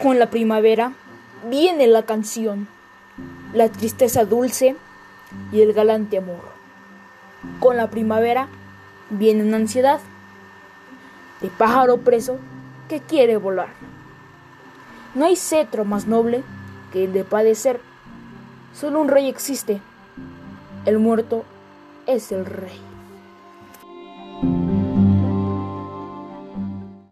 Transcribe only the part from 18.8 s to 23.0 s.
un rey existe. El muerto es el rey.